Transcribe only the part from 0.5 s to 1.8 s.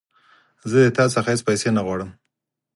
زه ستا څخه هیڅ پیسې